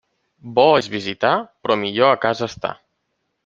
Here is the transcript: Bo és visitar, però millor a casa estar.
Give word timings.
Bo 0.55 0.65
és 0.77 0.89
visitar, 0.93 1.35
però 1.67 1.77
millor 1.85 2.17
a 2.17 2.19
casa 2.27 2.51
estar. 2.53 2.77